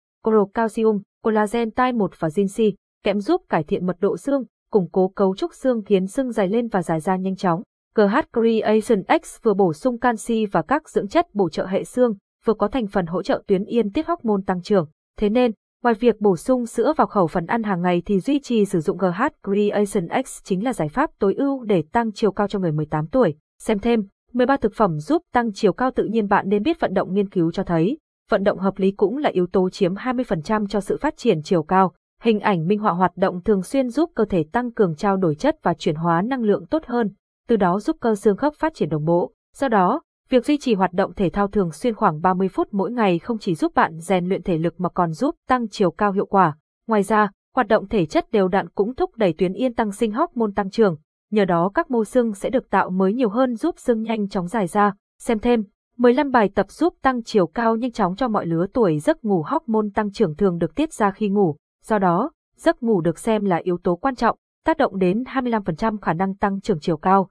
calcium, 0.53 1.01
collagen 1.23 1.71
type 1.71 1.91
1 1.91 2.11
và 2.19 2.27
zinc, 2.27 2.71
kẽm 3.03 3.19
giúp 3.19 3.41
cải 3.49 3.63
thiện 3.63 3.85
mật 3.85 3.95
độ 3.99 4.17
xương, 4.17 4.43
củng 4.71 4.89
cố 4.91 5.07
cấu 5.07 5.35
trúc 5.35 5.53
xương 5.53 5.81
khiến 5.85 6.07
xương 6.07 6.31
dày 6.31 6.47
lên 6.47 6.67
và 6.67 6.81
dài 6.81 6.99
ra 6.99 7.15
nhanh 7.15 7.35
chóng. 7.35 7.61
GH 7.95 8.17
Creation 8.33 9.03
X 9.23 9.37
vừa 9.43 9.53
bổ 9.53 9.73
sung 9.73 9.99
canxi 9.99 10.45
và 10.45 10.61
các 10.61 10.89
dưỡng 10.89 11.07
chất 11.07 11.25
bổ 11.33 11.49
trợ 11.49 11.65
hệ 11.65 11.83
xương, 11.83 12.13
vừa 12.45 12.53
có 12.53 12.67
thành 12.67 12.87
phần 12.87 13.05
hỗ 13.05 13.23
trợ 13.23 13.43
tuyến 13.47 13.63
yên 13.63 13.91
tiết 13.91 14.07
hormone 14.07 14.41
tăng 14.47 14.61
trưởng. 14.61 14.87
Thế 15.17 15.29
nên, 15.29 15.51
ngoài 15.83 15.95
việc 15.95 16.21
bổ 16.21 16.37
sung 16.37 16.65
sữa 16.65 16.93
vào 16.97 17.07
khẩu 17.07 17.27
phần 17.27 17.45
ăn 17.45 17.63
hàng 17.63 17.81
ngày 17.81 18.01
thì 18.05 18.19
duy 18.19 18.39
trì 18.39 18.65
sử 18.65 18.79
dụng 18.79 18.97
GH 18.97 19.23
Creation 19.43 20.23
X 20.25 20.43
chính 20.43 20.63
là 20.63 20.73
giải 20.73 20.89
pháp 20.89 21.09
tối 21.19 21.33
ưu 21.33 21.63
để 21.63 21.83
tăng 21.91 22.11
chiều 22.11 22.31
cao 22.31 22.47
cho 22.47 22.59
người 22.59 22.71
18 22.71 23.07
tuổi. 23.07 23.35
Xem 23.59 23.79
thêm, 23.79 24.03
13 24.33 24.57
thực 24.57 24.73
phẩm 24.75 24.99
giúp 24.99 25.21
tăng 25.33 25.53
chiều 25.53 25.73
cao 25.73 25.91
tự 25.91 26.03
nhiên 26.03 26.27
bạn 26.27 26.49
nên 26.49 26.63
biết 26.63 26.79
vận 26.79 26.93
động 26.93 27.13
nghiên 27.13 27.29
cứu 27.29 27.51
cho 27.51 27.63
thấy, 27.63 27.97
vận 28.29 28.43
động 28.43 28.59
hợp 28.59 28.77
lý 28.77 28.91
cũng 28.91 29.17
là 29.17 29.29
yếu 29.29 29.47
tố 29.47 29.69
chiếm 29.69 29.93
20% 29.93 30.67
cho 30.67 30.79
sự 30.79 30.97
phát 30.97 31.17
triển 31.17 31.41
chiều 31.43 31.63
cao. 31.63 31.93
Hình 32.21 32.39
ảnh 32.39 32.67
minh 32.67 32.79
họa 32.79 32.91
hoạt 32.91 33.11
động 33.17 33.43
thường 33.43 33.63
xuyên 33.63 33.89
giúp 33.89 34.11
cơ 34.15 34.25
thể 34.25 34.43
tăng 34.51 34.71
cường 34.71 34.95
trao 34.95 35.17
đổi 35.17 35.35
chất 35.35 35.55
và 35.63 35.73
chuyển 35.73 35.95
hóa 35.95 36.21
năng 36.21 36.43
lượng 36.43 36.65
tốt 36.65 36.83
hơn, 36.85 37.11
từ 37.47 37.55
đó 37.55 37.79
giúp 37.79 37.97
cơ 37.99 38.15
xương 38.15 38.37
khớp 38.37 38.53
phát 38.53 38.73
triển 38.75 38.89
đồng 38.89 39.05
bộ. 39.05 39.33
Do 39.55 39.67
đó, 39.67 40.01
việc 40.29 40.45
duy 40.45 40.57
trì 40.57 40.73
hoạt 40.73 40.93
động 40.93 41.13
thể 41.13 41.29
thao 41.29 41.47
thường 41.47 41.71
xuyên 41.71 41.95
khoảng 41.95 42.21
30 42.21 42.47
phút 42.49 42.67
mỗi 42.71 42.91
ngày 42.91 43.19
không 43.19 43.37
chỉ 43.37 43.55
giúp 43.55 43.71
bạn 43.75 43.99
rèn 43.99 44.25
luyện 44.25 44.43
thể 44.43 44.57
lực 44.57 44.79
mà 44.79 44.89
còn 44.89 45.11
giúp 45.11 45.35
tăng 45.47 45.67
chiều 45.67 45.91
cao 45.91 46.11
hiệu 46.11 46.25
quả. 46.25 46.57
Ngoài 46.87 47.03
ra, 47.03 47.31
hoạt 47.55 47.67
động 47.67 47.87
thể 47.87 48.05
chất 48.05 48.31
đều 48.31 48.47
đặn 48.47 48.69
cũng 48.69 48.95
thúc 48.95 49.15
đẩy 49.15 49.33
tuyến 49.33 49.53
yên 49.53 49.73
tăng 49.73 49.91
sinh 49.91 50.11
hóc 50.11 50.37
môn 50.37 50.53
tăng 50.53 50.69
trưởng, 50.69 50.97
nhờ 51.31 51.45
đó 51.45 51.71
các 51.73 51.91
mô 51.91 52.05
xương 52.05 52.33
sẽ 52.33 52.49
được 52.49 52.69
tạo 52.69 52.89
mới 52.89 53.13
nhiều 53.13 53.29
hơn 53.29 53.55
giúp 53.55 53.75
xương 53.77 54.03
nhanh 54.03 54.29
chóng 54.29 54.47
dài 54.47 54.67
ra. 54.67 54.93
Xem 55.19 55.39
thêm, 55.39 55.63
15 55.97 56.31
bài 56.31 56.49
tập 56.55 56.71
giúp 56.71 56.93
tăng 57.01 57.23
chiều 57.23 57.47
cao 57.47 57.75
nhanh 57.75 57.91
chóng 57.91 58.15
cho 58.15 58.27
mọi 58.27 58.45
lứa 58.45 58.65
tuổi 58.73 58.99
giấc 58.99 59.25
ngủ 59.25 59.43
hóc 59.45 59.69
môn 59.69 59.91
tăng 59.91 60.11
trưởng 60.11 60.35
thường 60.35 60.57
được 60.57 60.75
tiết 60.75 60.93
ra 60.93 61.11
khi 61.11 61.29
ngủ. 61.29 61.55
Do 61.83 61.99
đó, 61.99 62.31
giấc 62.57 62.83
ngủ 62.83 63.01
được 63.01 63.19
xem 63.19 63.45
là 63.45 63.55
yếu 63.63 63.77
tố 63.83 63.95
quan 63.95 64.15
trọng, 64.15 64.37
tác 64.65 64.77
động 64.77 64.99
đến 64.99 65.23
25% 65.23 65.97
khả 65.97 66.13
năng 66.13 66.35
tăng 66.35 66.61
trưởng 66.61 66.79
chiều 66.79 66.97
cao. 66.97 67.29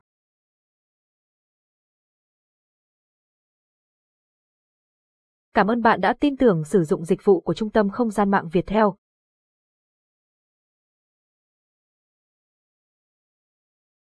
Cảm 5.58 5.70
ơn 5.70 5.82
bạn 5.82 6.00
đã 6.00 6.14
tin 6.20 6.36
tưởng 6.36 6.64
sử 6.64 6.84
dụng 6.84 7.04
dịch 7.04 7.24
vụ 7.24 7.40
của 7.40 7.54
Trung 7.54 7.70
tâm 7.70 7.90
Không 7.90 8.10
gian 8.10 8.30
mạng 8.30 8.48
Việt 8.48 8.66
Theo. 8.66 8.94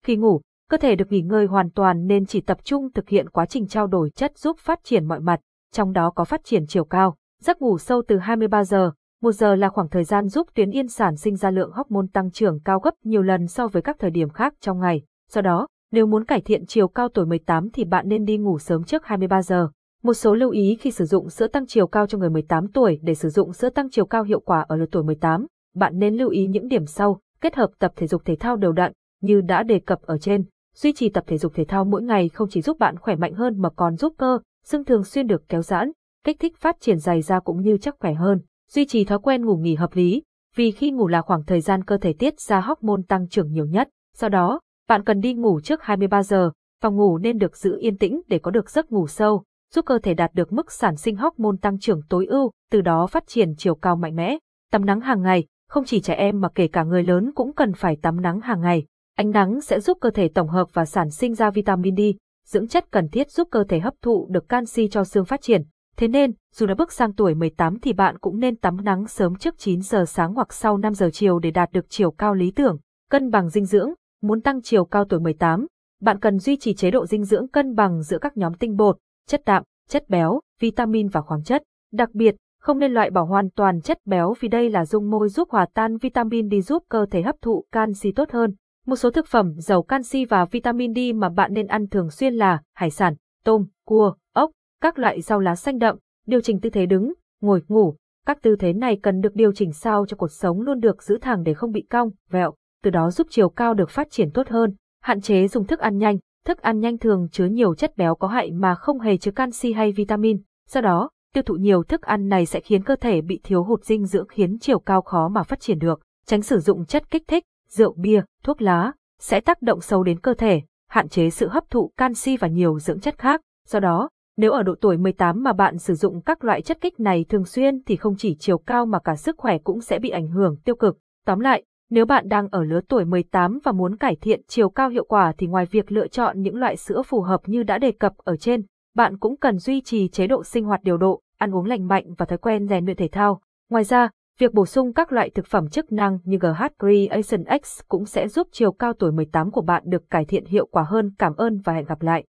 Khi 0.03 0.15
ngủ, 0.15 0.41
cơ 0.69 0.77
thể 0.77 0.95
được 0.95 1.11
nghỉ 1.11 1.21
ngơi 1.21 1.45
hoàn 1.45 1.71
toàn 1.71 2.07
nên 2.07 2.25
chỉ 2.25 2.41
tập 2.41 2.57
trung 2.63 2.91
thực 2.91 3.09
hiện 3.09 3.29
quá 3.29 3.45
trình 3.45 3.67
trao 3.67 3.87
đổi 3.87 4.09
chất 4.09 4.37
giúp 4.37 4.57
phát 4.59 4.79
triển 4.83 5.07
mọi 5.07 5.19
mặt, 5.19 5.39
trong 5.71 5.93
đó 5.93 6.11
có 6.15 6.25
phát 6.25 6.41
triển 6.43 6.67
chiều 6.67 6.85
cao. 6.85 7.15
Giấc 7.41 7.61
ngủ 7.61 7.77
sâu 7.77 8.01
từ 8.07 8.17
23 8.17 8.63
giờ, 8.63 8.91
1 9.21 9.31
giờ 9.31 9.55
là 9.55 9.69
khoảng 9.69 9.89
thời 9.89 10.03
gian 10.03 10.27
giúp 10.27 10.47
tuyến 10.55 10.71
yên 10.71 10.87
sản 10.87 11.15
sinh 11.15 11.35
ra 11.35 11.51
lượng 11.51 11.71
hormone 11.71 12.07
tăng 12.13 12.31
trưởng 12.31 12.59
cao 12.65 12.79
gấp 12.79 12.93
nhiều 13.03 13.21
lần 13.21 13.47
so 13.47 13.67
với 13.67 13.81
các 13.81 13.95
thời 13.99 14.11
điểm 14.11 14.29
khác 14.29 14.53
trong 14.59 14.79
ngày. 14.79 15.01
Do 15.31 15.41
đó, 15.41 15.67
nếu 15.91 16.05
muốn 16.05 16.25
cải 16.25 16.41
thiện 16.41 16.65
chiều 16.65 16.87
cao 16.87 17.09
tuổi 17.09 17.25
18 17.25 17.69
thì 17.73 17.85
bạn 17.85 18.07
nên 18.07 18.25
đi 18.25 18.37
ngủ 18.37 18.59
sớm 18.59 18.83
trước 18.83 19.05
23 19.05 19.41
giờ. 19.41 19.69
Một 20.03 20.13
số 20.13 20.35
lưu 20.35 20.49
ý 20.49 20.77
khi 20.79 20.91
sử 20.91 21.05
dụng 21.05 21.29
sữa 21.29 21.47
tăng 21.47 21.65
chiều 21.67 21.87
cao 21.87 22.07
cho 22.07 22.17
người 22.17 22.29
18 22.29 22.67
tuổi 22.67 22.99
để 23.01 23.15
sử 23.15 23.29
dụng 23.29 23.53
sữa 23.53 23.69
tăng 23.69 23.89
chiều 23.89 24.05
cao 24.05 24.23
hiệu 24.23 24.39
quả 24.39 24.65
ở 24.67 24.75
lứa 24.75 24.85
tuổi 24.91 25.03
18, 25.03 25.45
bạn 25.75 25.99
nên 25.99 26.15
lưu 26.15 26.29
ý 26.29 26.47
những 26.47 26.67
điểm 26.67 26.85
sau, 26.85 27.19
kết 27.41 27.55
hợp 27.55 27.69
tập 27.79 27.91
thể 27.95 28.07
dục 28.07 28.25
thể 28.25 28.35
thao 28.35 28.55
đều 28.55 28.71
đặn, 28.71 28.91
như 29.21 29.41
đã 29.41 29.63
đề 29.63 29.79
cập 29.79 30.01
ở 30.01 30.17
trên. 30.17 30.45
Duy 30.75 30.93
trì 30.93 31.09
tập 31.09 31.23
thể 31.27 31.37
dục 31.37 31.53
thể 31.55 31.65
thao 31.65 31.85
mỗi 31.85 32.03
ngày 32.03 32.29
không 32.29 32.49
chỉ 32.51 32.61
giúp 32.61 32.79
bạn 32.79 32.97
khỏe 32.97 33.15
mạnh 33.15 33.33
hơn 33.33 33.61
mà 33.61 33.69
còn 33.69 33.95
giúp 33.95 34.13
cơ, 34.17 34.39
xương 34.65 34.85
thường 34.85 35.03
xuyên 35.03 35.27
được 35.27 35.43
kéo 35.49 35.61
giãn, 35.61 35.91
kích 36.25 36.39
thích 36.39 36.57
phát 36.57 36.75
triển 36.79 36.99
dày 36.99 37.21
da 37.21 37.39
cũng 37.39 37.61
như 37.61 37.77
chắc 37.77 37.95
khỏe 37.99 38.13
hơn. 38.13 38.41
Duy 38.71 38.85
trì 38.85 39.05
thói 39.05 39.19
quen 39.19 39.45
ngủ 39.45 39.57
nghỉ 39.57 39.75
hợp 39.75 39.95
lý, 39.95 40.23
vì 40.55 40.71
khi 40.71 40.91
ngủ 40.91 41.07
là 41.07 41.21
khoảng 41.21 41.43
thời 41.45 41.61
gian 41.61 41.83
cơ 41.83 41.97
thể 41.97 42.13
tiết 42.13 42.39
ra 42.39 42.59
hormone 42.59 43.01
tăng 43.07 43.27
trưởng 43.27 43.51
nhiều 43.51 43.65
nhất. 43.65 43.89
Sau 44.15 44.29
đó, 44.29 44.59
bạn 44.87 45.03
cần 45.03 45.19
đi 45.19 45.33
ngủ 45.33 45.61
trước 45.61 45.81
23 45.83 46.23
giờ, 46.23 46.51
phòng 46.81 46.95
ngủ 46.95 47.17
nên 47.17 47.37
được 47.37 47.57
giữ 47.57 47.77
yên 47.79 47.97
tĩnh 47.97 48.21
để 48.27 48.39
có 48.39 48.51
được 48.51 48.69
giấc 48.69 48.91
ngủ 48.91 49.07
sâu 49.07 49.43
giúp 49.75 49.85
cơ 49.85 49.99
thể 50.03 50.13
đạt 50.13 50.31
được 50.33 50.53
mức 50.53 50.71
sản 50.71 50.95
sinh 50.95 51.15
hormone 51.15 51.57
tăng 51.61 51.79
trưởng 51.79 52.01
tối 52.09 52.25
ưu, 52.25 52.51
từ 52.71 52.81
đó 52.81 53.07
phát 53.07 53.27
triển 53.27 53.55
chiều 53.57 53.75
cao 53.75 53.95
mạnh 53.95 54.15
mẽ. 54.15 54.37
Tắm 54.71 54.85
nắng 54.85 55.01
hàng 55.01 55.21
ngày, 55.21 55.45
không 55.69 55.85
chỉ 55.85 56.01
trẻ 56.01 56.13
em 56.13 56.41
mà 56.41 56.49
kể 56.55 56.67
cả 56.67 56.83
người 56.83 57.03
lớn 57.03 57.31
cũng 57.35 57.53
cần 57.53 57.73
phải 57.73 57.95
tắm 58.01 58.21
nắng 58.21 58.39
hàng 58.39 58.61
ngày. 58.61 58.85
Ánh 59.15 59.31
nắng 59.31 59.61
sẽ 59.61 59.79
giúp 59.79 59.97
cơ 60.01 60.09
thể 60.09 60.27
tổng 60.27 60.47
hợp 60.47 60.67
và 60.73 60.85
sản 60.85 61.09
sinh 61.09 61.33
ra 61.33 61.51
vitamin 61.51 61.95
D, 61.95 61.99
dưỡng 62.45 62.67
chất 62.67 62.91
cần 62.91 63.09
thiết 63.09 63.31
giúp 63.31 63.47
cơ 63.51 63.63
thể 63.63 63.79
hấp 63.79 63.93
thụ 64.01 64.27
được 64.31 64.49
canxi 64.49 64.87
cho 64.87 65.03
xương 65.03 65.25
phát 65.25 65.41
triển. 65.41 65.63
Thế 65.97 66.07
nên, 66.07 66.31
dù 66.55 66.65
đã 66.65 66.75
bước 66.75 66.91
sang 66.91 67.13
tuổi 67.13 67.35
18 67.35 67.79
thì 67.79 67.93
bạn 67.93 68.17
cũng 68.17 68.39
nên 68.39 68.55
tắm 68.55 68.83
nắng 68.83 69.07
sớm 69.07 69.35
trước 69.35 69.57
9 69.57 69.81
giờ 69.81 70.05
sáng 70.05 70.33
hoặc 70.33 70.53
sau 70.53 70.77
5 70.77 70.93
giờ 70.93 71.09
chiều 71.13 71.39
để 71.39 71.51
đạt 71.51 71.71
được 71.71 71.85
chiều 71.89 72.11
cao 72.11 72.33
lý 72.33 72.51
tưởng. 72.51 72.77
Cân 73.09 73.29
bằng 73.29 73.49
dinh 73.49 73.65
dưỡng, 73.65 73.89
muốn 74.21 74.41
tăng 74.41 74.61
chiều 74.61 74.85
cao 74.85 75.05
tuổi 75.05 75.19
18, 75.19 75.67
bạn 76.01 76.19
cần 76.19 76.39
duy 76.39 76.57
trì 76.57 76.73
chế 76.73 76.91
độ 76.91 77.05
dinh 77.05 77.23
dưỡng 77.23 77.47
cân 77.47 77.75
bằng 77.75 78.03
giữa 78.03 78.17
các 78.17 78.37
nhóm 78.37 78.53
tinh 78.53 78.75
bột, 78.75 78.97
chất 79.29 79.41
đạm, 79.45 79.63
chất 79.89 80.09
béo, 80.09 80.39
vitamin 80.59 81.07
và 81.07 81.21
khoáng 81.21 81.43
chất. 81.43 81.63
Đặc 81.91 82.09
biệt, 82.13 82.35
Không 82.59 82.79
nên 82.79 82.93
loại 82.93 83.09
bỏ 83.09 83.23
hoàn 83.23 83.49
toàn 83.49 83.81
chất 83.81 83.97
béo 84.05 84.33
vì 84.39 84.47
đây 84.47 84.69
là 84.69 84.85
dung 84.85 85.09
môi 85.09 85.29
giúp 85.29 85.49
hòa 85.49 85.65
tan 85.73 85.97
vitamin 85.97 86.49
D 86.49 86.53
giúp 86.67 86.83
cơ 86.89 87.05
thể 87.11 87.21
hấp 87.21 87.35
thụ 87.41 87.65
canxi 87.71 88.11
tốt 88.11 88.31
hơn. 88.31 88.55
Một 88.85 88.95
số 88.95 89.11
thực 89.11 89.27
phẩm 89.27 89.53
giàu 89.57 89.83
canxi 89.83 90.25
và 90.25 90.45
vitamin 90.45 90.93
D 90.93 90.97
mà 91.15 91.29
bạn 91.29 91.53
nên 91.53 91.67
ăn 91.67 91.87
thường 91.87 92.09
xuyên 92.09 92.33
là 92.33 92.61
hải 92.73 92.89
sản, 92.89 93.15
tôm, 93.43 93.65
cua, 93.85 94.13
ốc, 94.33 94.51
các 94.81 94.99
loại 94.99 95.21
rau 95.21 95.39
lá 95.39 95.55
xanh 95.55 95.77
đậm, 95.77 95.97
điều 96.27 96.41
chỉnh 96.41 96.59
tư 96.59 96.69
thế 96.69 96.85
đứng, 96.85 97.13
ngồi, 97.41 97.61
ngủ. 97.67 97.95
Các 98.25 98.41
tư 98.41 98.55
thế 98.55 98.73
này 98.73 98.99
cần 99.03 99.21
được 99.21 99.35
điều 99.35 99.51
chỉnh 99.51 99.73
sao 99.73 100.05
cho 100.05 100.17
cột 100.17 100.31
sống 100.31 100.61
luôn 100.61 100.79
được 100.79 101.03
giữ 101.03 101.17
thẳng 101.21 101.43
để 101.43 101.53
không 101.53 101.71
bị 101.71 101.81
cong, 101.81 102.09
vẹo, 102.29 102.53
từ 102.83 102.91
đó 102.91 103.11
giúp 103.11 103.27
chiều 103.29 103.49
cao 103.49 103.73
được 103.73 103.89
phát 103.89 104.11
triển 104.11 104.31
tốt 104.31 104.47
hơn. 104.47 104.75
Hạn 105.01 105.21
chế 105.21 105.47
dùng 105.47 105.65
thức 105.65 105.79
ăn 105.79 105.97
nhanh, 105.97 106.17
thức 106.45 106.61
ăn 106.61 106.79
nhanh 106.79 106.97
thường 106.97 107.27
chứa 107.31 107.45
nhiều 107.45 107.75
chất 107.75 107.97
béo 107.97 108.15
có 108.15 108.27
hại 108.27 108.51
mà 108.51 108.75
không 108.75 108.99
hề 108.99 109.17
chứa 109.17 109.31
canxi 109.31 109.73
hay 109.73 109.91
vitamin. 109.91 110.41
Do 110.69 110.81
đó, 110.81 111.09
tiêu 111.33 111.43
thụ 111.43 111.55
nhiều 111.55 111.83
thức 111.83 112.01
ăn 112.01 112.29
này 112.29 112.45
sẽ 112.45 112.59
khiến 112.59 112.83
cơ 112.83 112.95
thể 112.95 113.21
bị 113.21 113.39
thiếu 113.43 113.63
hụt 113.63 113.83
dinh 113.83 114.05
dưỡng 114.05 114.27
khiến 114.27 114.57
chiều 114.59 114.79
cao 114.79 115.01
khó 115.01 115.27
mà 115.27 115.43
phát 115.43 115.59
triển 115.59 115.79
được. 115.79 116.01
Tránh 116.25 116.41
sử 116.41 116.59
dụng 116.59 116.85
chất 116.85 117.11
kích 117.11 117.23
thích, 117.27 117.43
rượu 117.69 117.93
bia, 117.93 118.21
thuốc 118.43 118.61
lá 118.61 118.91
sẽ 119.19 119.39
tác 119.39 119.61
động 119.61 119.81
sâu 119.81 120.03
đến 120.03 120.19
cơ 120.19 120.33
thể, 120.33 120.61
hạn 120.89 121.09
chế 121.09 121.29
sự 121.29 121.47
hấp 121.47 121.69
thụ 121.69 121.91
canxi 121.97 122.37
và 122.37 122.47
nhiều 122.47 122.79
dưỡng 122.79 122.99
chất 122.99 123.17
khác. 123.17 123.41
Do 123.67 123.79
đó, 123.79 124.09
nếu 124.37 124.51
ở 124.51 124.63
độ 124.63 124.75
tuổi 124.81 124.97
18 124.97 125.43
mà 125.43 125.53
bạn 125.53 125.77
sử 125.77 125.93
dụng 125.93 126.21
các 126.21 126.43
loại 126.43 126.61
chất 126.61 126.81
kích 126.81 126.99
này 126.99 127.25
thường 127.29 127.45
xuyên 127.45 127.83
thì 127.85 127.95
không 127.95 128.15
chỉ 128.17 128.35
chiều 128.39 128.57
cao 128.57 128.85
mà 128.85 128.99
cả 128.99 129.15
sức 129.15 129.37
khỏe 129.37 129.57
cũng 129.57 129.81
sẽ 129.81 129.99
bị 129.99 130.09
ảnh 130.09 130.27
hưởng 130.27 130.57
tiêu 130.57 130.75
cực. 130.75 130.97
Tóm 131.25 131.39
lại, 131.39 131.63
nếu 131.89 132.05
bạn 132.05 132.29
đang 132.29 132.47
ở 132.51 132.63
lứa 132.63 132.79
tuổi 132.89 133.05
18 133.05 133.59
và 133.63 133.71
muốn 133.71 133.97
cải 133.97 134.15
thiện 134.15 134.41
chiều 134.47 134.69
cao 134.69 134.89
hiệu 134.89 135.05
quả 135.05 135.33
thì 135.37 135.47
ngoài 135.47 135.65
việc 135.65 135.91
lựa 135.91 136.07
chọn 136.07 136.41
những 136.41 136.55
loại 136.55 136.77
sữa 136.77 137.01
phù 137.05 137.21
hợp 137.21 137.41
như 137.45 137.63
đã 137.63 137.77
đề 137.77 137.91
cập 137.91 138.13
ở 138.17 138.35
trên, 138.37 138.63
bạn 138.95 139.17
cũng 139.17 139.37
cần 139.37 139.57
duy 139.57 139.81
trì 139.81 140.07
chế 140.07 140.27
độ 140.27 140.43
sinh 140.43 140.65
hoạt 140.65 140.83
điều 140.83 140.97
độ, 140.97 141.21
ăn 141.37 141.55
uống 141.55 141.65
lành 141.65 141.87
mạnh 141.87 142.13
và 142.17 142.25
thói 142.25 142.37
quen 142.37 142.67
rèn 142.67 142.85
luyện 142.85 142.97
thể 142.97 143.07
thao. 143.11 143.41
Ngoài 143.69 143.83
ra, 143.83 144.09
việc 144.39 144.53
bổ 144.53 144.65
sung 144.65 144.93
các 144.93 145.11
loại 145.11 145.29
thực 145.29 145.47
phẩm 145.47 145.69
chức 145.69 145.91
năng 145.91 146.19
như 146.23 146.37
GH 146.37 146.63
Creation 146.79 147.59
X 147.63 147.79
cũng 147.87 148.05
sẽ 148.05 148.27
giúp 148.27 148.47
chiều 148.51 148.71
cao 148.71 148.93
tuổi 148.93 149.11
18 149.11 149.51
của 149.51 149.61
bạn 149.61 149.83
được 149.85 150.09
cải 150.09 150.25
thiện 150.25 150.45
hiệu 150.45 150.65
quả 150.71 150.83
hơn. 150.83 151.11
Cảm 151.19 151.35
ơn 151.35 151.61
và 151.63 151.73
hẹn 151.73 151.85
gặp 151.85 152.01
lại. 152.01 152.17